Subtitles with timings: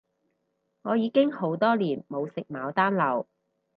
[0.81, 3.27] 我已經好多年冇食牡丹樓